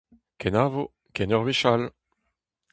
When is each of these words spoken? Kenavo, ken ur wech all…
Kenavo, 0.39 0.83
ken 1.15 1.33
ur 1.37 1.45
wech 1.47 1.63
all… 1.71 1.83